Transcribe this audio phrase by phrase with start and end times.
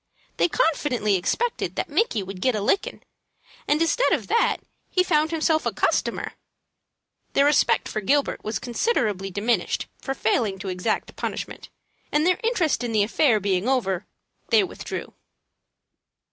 [0.37, 3.03] They confidently expected that Micky would "get a lickin',"
[3.67, 4.57] and instead of that,
[4.89, 6.33] he had found a customer.
[7.33, 11.69] Their respect for Gilbert was considerably diminished for failing to exact punishment,
[12.11, 14.07] and, their interest in the affair being over,
[14.49, 15.13] they withdrew.